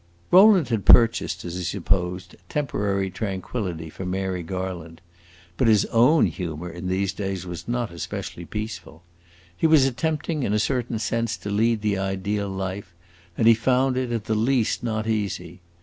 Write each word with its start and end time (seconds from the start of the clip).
Rowland 0.31 0.69
had 0.69 0.83
purchased, 0.83 1.45
as 1.45 1.55
he 1.57 1.63
supposed, 1.63 2.35
temporary 2.49 3.11
tranquillity 3.11 3.87
for 3.87 4.03
Mary 4.03 4.41
Garland; 4.41 4.99
but 5.57 5.67
his 5.67 5.85
own 5.91 6.25
humor 6.25 6.71
in 6.71 6.87
these 6.87 7.13
days 7.13 7.45
was 7.45 7.67
not 7.67 7.91
especially 7.91 8.43
peaceful. 8.43 9.03
He 9.55 9.67
was 9.67 9.85
attempting, 9.85 10.41
in 10.41 10.53
a 10.53 10.57
certain 10.57 10.97
sense, 10.97 11.37
to 11.37 11.51
lead 11.51 11.81
the 11.83 11.99
ideal 11.99 12.49
life, 12.49 12.95
and 13.37 13.45
he 13.47 13.53
found 13.53 13.95
it, 13.95 14.11
at 14.11 14.25
the 14.25 14.33
least, 14.33 14.81
not 14.81 15.05
easy. 15.05 15.61